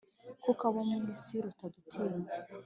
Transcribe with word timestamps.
kuko 0.43 0.61
abo 0.69 0.81
mu 0.89 0.97
isi 1.13 1.35
rutadutinya. 1.45 2.27